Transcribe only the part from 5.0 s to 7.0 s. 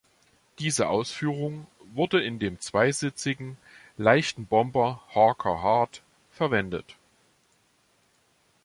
Hawker Hart verwendet.